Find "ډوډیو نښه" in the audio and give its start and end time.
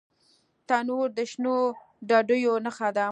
2.07-2.89